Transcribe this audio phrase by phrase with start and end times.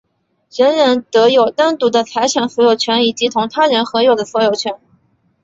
[0.49, 4.73] 人人得有单独的财产所有权以及同他人合有的所有权。